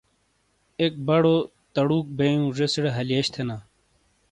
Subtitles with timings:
[0.81, 1.35] ایک بڑو
[1.73, 3.57] تڑُوک بئیوں۔ زیسیرے ہلیئش تھینا۔